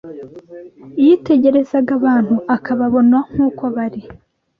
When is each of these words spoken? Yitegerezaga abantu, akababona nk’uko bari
Yitegerezaga 1.03 1.91
abantu, 1.99 2.35
akababona 2.55 3.17
nk’uko 3.31 3.63
bari 3.75 4.01